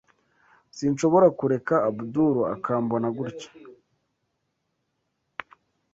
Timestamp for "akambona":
2.55-3.07